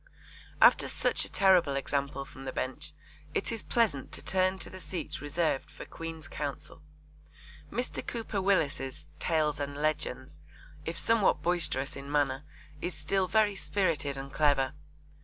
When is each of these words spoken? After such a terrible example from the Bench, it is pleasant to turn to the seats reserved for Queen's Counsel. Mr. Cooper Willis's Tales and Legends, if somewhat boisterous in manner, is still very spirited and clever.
After 0.59 0.87
such 0.87 1.25
a 1.25 1.31
terrible 1.31 1.75
example 1.75 2.25
from 2.25 2.45
the 2.45 2.51
Bench, 2.51 2.93
it 3.35 3.51
is 3.51 3.61
pleasant 3.61 4.11
to 4.13 4.25
turn 4.25 4.57
to 4.57 4.69
the 4.71 4.79
seats 4.79 5.21
reserved 5.21 5.69
for 5.69 5.85
Queen's 5.85 6.27
Counsel. 6.27 6.81
Mr. 7.71 8.03
Cooper 8.07 8.41
Willis's 8.41 9.05
Tales 9.19 9.59
and 9.59 9.77
Legends, 9.77 10.39
if 10.85 10.97
somewhat 10.97 11.43
boisterous 11.43 11.95
in 11.95 12.11
manner, 12.11 12.43
is 12.81 12.95
still 12.95 13.27
very 13.27 13.53
spirited 13.53 14.17
and 14.17 14.33
clever. 14.33 14.73